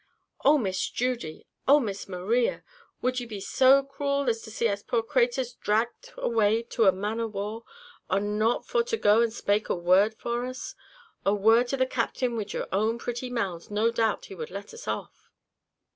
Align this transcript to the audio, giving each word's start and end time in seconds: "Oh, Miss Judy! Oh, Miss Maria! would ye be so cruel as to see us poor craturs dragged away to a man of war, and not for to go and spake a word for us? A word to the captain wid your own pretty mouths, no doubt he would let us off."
"Oh, 0.43 0.57
Miss 0.57 0.89
Judy! 0.89 1.45
Oh, 1.67 1.79
Miss 1.79 2.07
Maria! 2.09 2.63
would 3.03 3.19
ye 3.19 3.27
be 3.27 3.39
so 3.39 3.83
cruel 3.83 4.27
as 4.31 4.41
to 4.41 4.49
see 4.49 4.67
us 4.67 4.81
poor 4.81 5.03
craturs 5.03 5.53
dragged 5.53 6.13
away 6.17 6.63
to 6.73 6.85
a 6.85 6.91
man 6.91 7.19
of 7.19 7.35
war, 7.35 7.65
and 8.09 8.39
not 8.39 8.65
for 8.65 8.81
to 8.81 8.97
go 8.97 9.21
and 9.21 9.31
spake 9.31 9.69
a 9.69 9.75
word 9.75 10.15
for 10.15 10.47
us? 10.47 10.73
A 11.23 11.35
word 11.35 11.67
to 11.67 11.77
the 11.77 11.85
captain 11.85 12.35
wid 12.35 12.51
your 12.51 12.67
own 12.71 12.97
pretty 12.97 13.29
mouths, 13.29 13.69
no 13.69 13.91
doubt 13.91 14.25
he 14.25 14.33
would 14.33 14.49
let 14.49 14.73
us 14.73 14.87
off." 14.87 15.29